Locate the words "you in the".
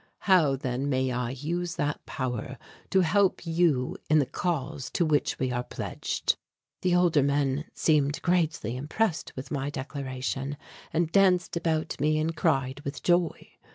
3.45-4.25